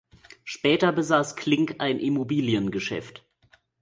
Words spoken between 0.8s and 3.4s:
besaß Klink ein Immobiliengeschäft.